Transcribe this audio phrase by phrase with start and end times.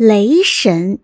[0.00, 1.00] 雷神。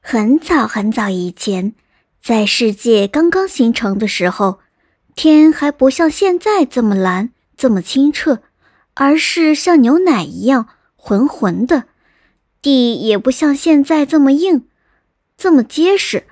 [0.00, 1.74] 很早很早以前，
[2.20, 4.58] 在世界刚刚形成的时候，
[5.14, 8.42] 天还不像现在这么蓝、这么清澈，
[8.94, 11.84] 而是像牛奶一样浑浑的；
[12.60, 14.66] 地也不像现在这么硬、
[15.36, 16.24] 这么结实，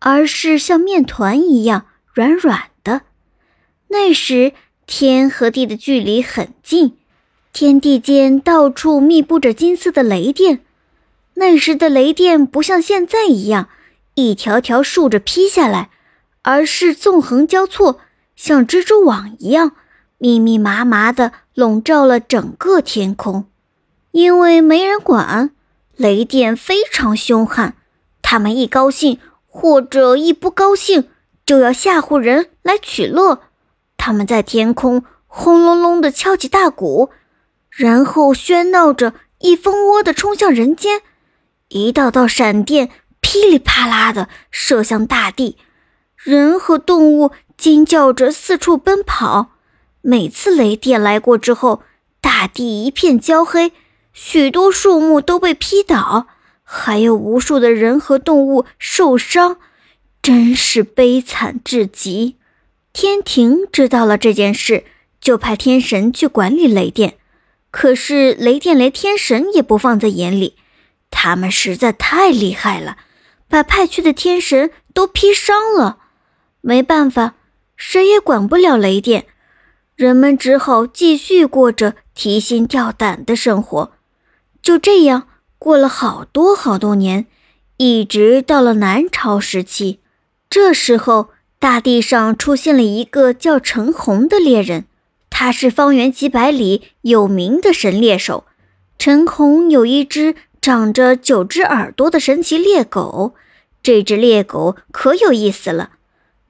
[0.00, 3.00] 而是像面团一样软软的。
[3.88, 4.52] 那时，
[4.86, 6.98] 天和地的距离很近。
[7.54, 10.60] 天地间到处密布着金色的雷电，
[11.36, 13.68] 那时的雷电不像现在一样
[14.14, 15.90] 一条条竖着劈下来，
[16.42, 18.00] 而是纵横交错，
[18.34, 19.72] 像蜘蛛网一样
[20.18, 23.46] 密密麻麻地笼罩了整个天空。
[24.12, 25.50] 因为没人管，
[25.96, 27.74] 雷电非常凶悍，
[28.22, 31.08] 他们一高兴或者一不高兴，
[31.44, 33.42] 就要吓唬人来取乐。
[33.98, 37.10] 他们在天空轰隆隆地敲起大鼓。
[37.68, 41.02] 然后喧闹着，一蜂窝的冲向人间，
[41.68, 45.56] 一道道闪电噼里啪啦的射向大地，
[46.16, 49.50] 人和动物惊叫着四处奔跑。
[50.00, 51.82] 每次雷电来过之后，
[52.20, 53.72] 大地一片焦黑，
[54.12, 56.28] 许多树木都被劈倒，
[56.62, 59.56] 还有无数的人和动物受伤，
[60.22, 62.36] 真是悲惨至极。
[62.92, 64.84] 天庭知道了这件事，
[65.20, 67.18] 就派天神去管理雷电。
[67.72, 70.54] 可是雷电连天神也不放在眼里，
[71.26, 72.98] 他们实在太厉害了，
[73.48, 75.98] 把派去的天神都劈伤了。
[76.60, 77.34] 没办法，
[77.76, 79.26] 谁也管不了雷电，
[79.96, 83.94] 人们只好继续过着提心吊胆的生活。
[84.62, 85.26] 就这样
[85.58, 87.26] 过了好多好多年，
[87.78, 89.98] 一直到了南朝时期。
[90.48, 94.84] 这时候，大地上出现了一个叫陈洪的猎人。
[95.28, 98.44] 他是方圆几百里有名的神猎手。
[98.98, 100.34] 陈红有一只
[100.66, 103.36] 长着九只耳朵的神奇猎狗，
[103.84, 105.90] 这只猎狗可有意思了。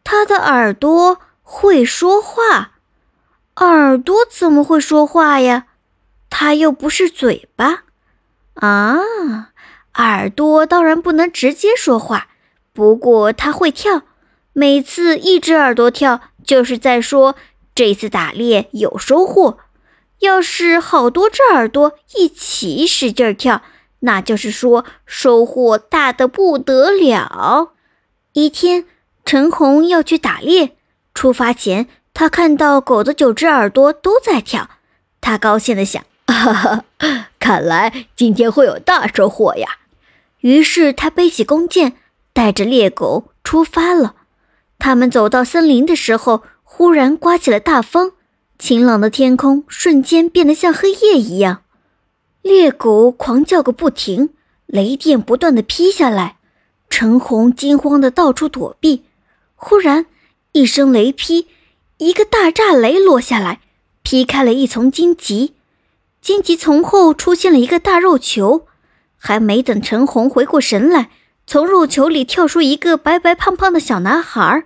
[0.05, 2.71] 它的耳朵会说话，
[3.57, 5.67] 耳朵怎么会说话呀？
[6.31, 7.83] 它又不是嘴巴
[8.55, 8.97] 啊！
[9.97, 12.29] 耳朵当然不能直接说话，
[12.73, 14.01] 不过它会跳。
[14.55, 17.37] 每次一只耳朵跳，就是在说。
[17.75, 19.59] 这次打猎有收获，
[20.21, 23.61] 要是好多只耳朵一起使劲跳，
[24.07, 27.73] 那就是说收获大的不得了。
[28.33, 28.87] 一天，
[29.27, 30.77] 陈红要去打猎，
[31.13, 34.71] 出发前他看到狗的九只耳朵都在跳，
[35.21, 36.85] 他高兴地想：哈哈，
[37.39, 39.69] 看来今天会有大收获呀！
[40.41, 41.95] 于是他背起弓箭，
[42.33, 44.15] 带着猎狗出发了。
[44.79, 46.43] 他们走到森林的时候。
[46.69, 48.13] 忽然刮起了大风，
[48.59, 51.63] 晴朗的天空瞬间变得像黑夜一样，
[52.47, 54.31] 猎狗狂叫个不停，
[54.67, 56.37] 雷电不断的劈下来，
[56.89, 59.03] 陈红惊慌的到处躲避。
[59.57, 60.07] 忽然
[60.53, 61.49] 一声雷劈，
[61.99, 63.59] 一个大炸雷落下来，
[64.05, 65.55] 劈开了一丛荆棘，
[66.21, 68.69] 荆棘丛后出现了一个大肉球，
[69.17, 71.11] 还没等陈红回过神来，
[71.49, 74.65] 从肉球里跳出一个白白胖胖的小男孩。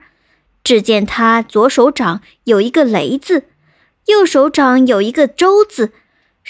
[0.62, 3.44] 只见他左手掌有一个雷字，
[4.04, 5.92] 右手掌有一个周字，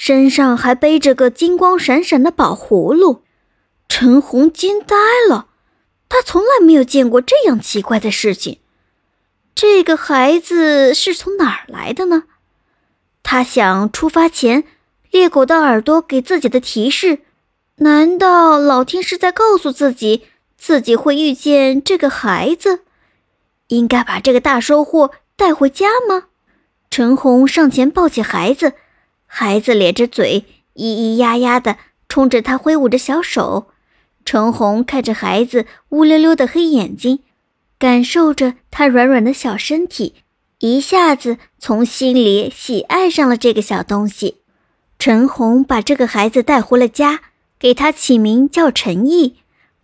[0.03, 3.23] 身上还背着个金光闪闪的宝葫芦。
[3.87, 4.97] 陈红惊呆
[5.29, 5.49] 了，
[6.09, 8.61] 他从来没有见过这样奇怪的事情。
[9.55, 12.23] 这个孩子是从哪儿来的呢？
[13.23, 14.65] 他想，出发前
[15.11, 17.19] 猎狗的耳朵给自己的提示，
[17.77, 20.23] 难道老天是在告诉自己，
[20.57, 22.85] 自己会遇见这个孩子？
[23.67, 26.29] 应该把这个大收获带回家吗？
[26.91, 28.73] 陈红上前抱起孩子，
[29.33, 31.77] 孩子咧着嘴，咿咿呀呀的
[32.09, 33.69] 冲着他挥舞着小手。
[34.25, 37.21] 陈红看着孩子乌溜溜的黑眼睛，
[37.79, 40.17] 感受着他软软的小身体，
[40.59, 44.39] 一下子从心里喜爱上了这个小东西。
[44.99, 47.21] 陈红把这个孩子带回了家，
[47.57, 49.37] 给他起名叫陈毅，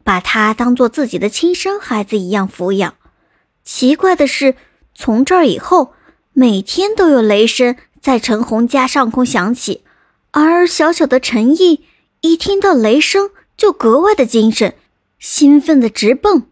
[0.02, 2.94] 把他当做自己的亲生孩子一样抚养。
[3.62, 4.56] 奇怪的是，
[4.92, 5.92] 从这儿以后，
[6.32, 7.76] 每天都有雷声
[8.06, 9.82] 在陈红家上空响起，
[10.30, 11.82] 而小小的陈毅
[12.20, 14.76] 一听到雷声就格外的精神，
[15.18, 16.46] 兴奋的直蹦。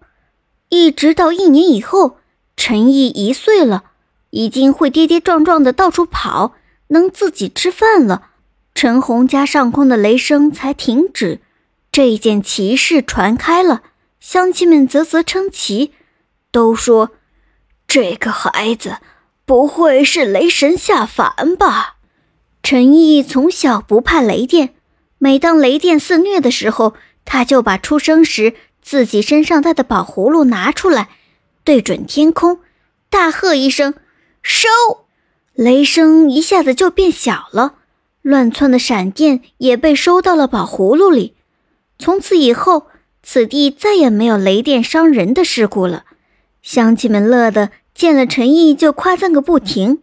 [0.68, 2.16] 一直到一年以后，
[2.56, 3.84] 陈毅一岁了，
[4.30, 6.54] 已经会跌跌撞撞的到处跑，
[6.88, 8.30] 能自己吃饭了，
[8.74, 11.38] 陈红家上空的雷声才停止。
[11.92, 13.84] 这件奇事传开了，
[14.18, 15.92] 乡亲们啧啧称奇。
[16.50, 17.10] 都说，
[17.86, 18.96] 这个孩子
[19.46, 21.96] 不会是雷神下凡吧？
[22.62, 24.74] 陈毅从小不怕雷电，
[25.18, 26.94] 每当雷电肆虐的时候，
[27.24, 31.10] 他就把出生时自己身上带的宝葫芦拿出来，
[31.62, 32.60] 对准天空，
[33.10, 33.94] 大喝一声
[34.42, 34.68] ：“收！”
[35.54, 37.74] 雷声一下子就变小了，
[38.22, 41.34] 乱窜的闪电也被收到了宝葫芦里。
[41.98, 42.86] 从此以后，
[43.22, 46.04] 此地再也没有雷电伤人的事故了。
[46.60, 50.02] 乡亲们乐得见了陈毅就夸赞个不停。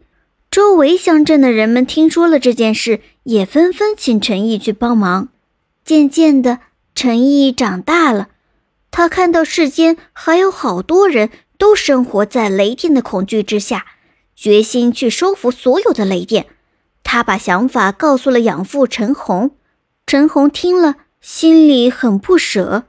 [0.50, 5.30] 周围乡镇的人们听说了这件事，也纷纷请陈毅去帮忙。
[5.84, 6.60] 渐渐的，
[6.96, 8.30] 陈毅长大了，
[8.92, 13.86] 他看到世间还有好多人都生活在雷电的恐惧之下。
[14.36, 16.48] 决心去收服所有的雷电，
[17.04, 19.52] 他把想法告诉了养父陈红。
[20.08, 22.86] 陈红听了，心里很不舍，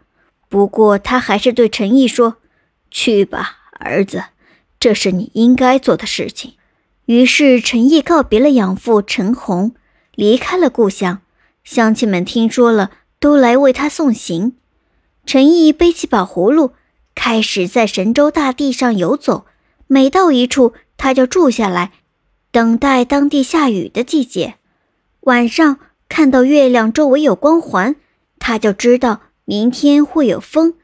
[0.48, 2.36] 不过他还是对陈毅说
[2.90, 4.24] ：“去吧，儿子，
[4.82, 6.54] 这是你应该做的事情。”
[7.06, 9.76] 于是陈毅告别了养父陈红，
[10.16, 11.20] 离开了故乡。
[11.62, 12.90] 乡亲们听说了，
[13.20, 14.56] 都来为他送行。
[15.24, 16.72] 陈毅背起宝葫芦，
[17.14, 19.46] 开始在神州大地上游走，
[19.86, 20.72] 每到一处。
[20.96, 21.92] 他就住下来，
[22.50, 24.54] 等待当地下雨的季节。
[25.20, 25.78] 晚上
[26.08, 27.94] 看到月亮周围有光环，
[28.40, 30.74] 他就知道明天会有风。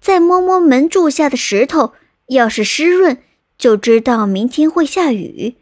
[0.00, 1.92] 再摸摸门柱下的石头，
[2.28, 3.18] 要是湿润，
[3.62, 5.54] 就知道明天会下雨。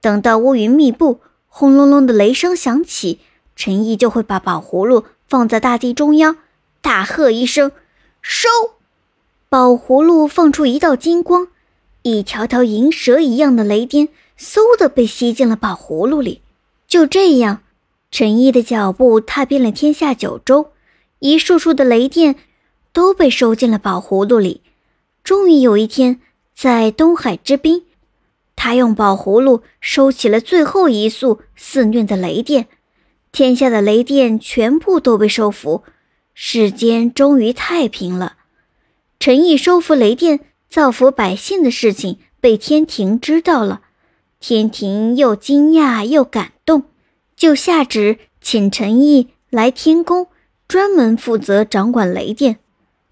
[0.00, 1.18] 等到乌云密布，
[1.48, 3.18] 轰隆隆的雷声响起，
[3.56, 6.36] 陈毅就会把宝葫芦放在大地中央，
[6.80, 7.72] 大喝一声
[8.22, 8.48] ：“收！”
[9.50, 11.48] 宝葫芦放出一道金光。
[12.02, 16.42] 一条条银蛇一样的雷电，嗖的被吸进了宝葫芦里。
[16.86, 17.64] 就这样，
[18.12, 20.70] 陈毅的脚步踏遍了天下九州，
[21.18, 22.36] 一束束的雷电
[22.92, 24.60] 都被收进了宝葫芦里。
[25.24, 26.20] 终于有一天，
[26.60, 27.84] 在东海之滨，
[28.54, 32.66] 他用宝葫芦收起了最后一束肆虐的雷电，
[33.32, 35.84] 天下的雷电全部都被收服，
[36.34, 38.36] 世间终于太平了。
[39.18, 40.40] 陈毅收服雷电。
[40.68, 43.80] 造福百姓的事情被天庭知道了，
[44.38, 46.84] 天庭又惊讶又感动，
[47.34, 50.28] 就下旨请陈毅来天宫，
[50.68, 52.58] 专门负责掌管雷电。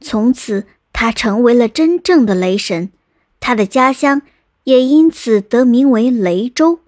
[0.00, 2.92] 从此，他成为了真正的雷神，
[3.40, 4.22] 他的家乡
[4.64, 6.80] 也因此得名为雷州。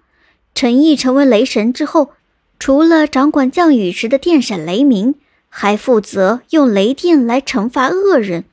[0.53, 2.11] 陈毅成为雷神之后，
[2.59, 5.15] 除了掌管降雨时的电闪雷鸣，
[5.49, 8.43] 还负责用雷电来惩罚恶人。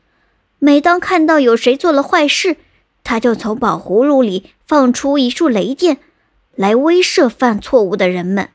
[0.58, 2.56] 每当看到有谁做了坏事，
[3.04, 5.98] 他就从宝葫芦里放出一束雷电，
[6.54, 8.48] 来威慑犯错误的人们。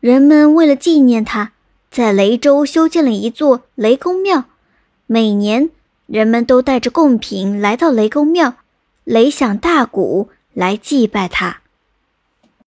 [0.00, 1.52] 人们为了纪念他，
[1.90, 4.44] 在雷州修建了一座雷公庙。
[5.06, 5.70] 每年，
[6.06, 8.54] 人们都带着贡品来到雷公庙，
[9.04, 11.61] 雷响大鼓来祭拜他。